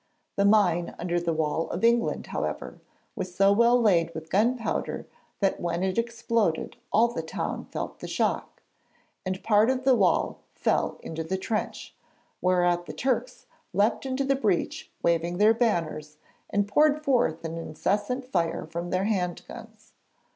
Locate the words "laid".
3.79-4.15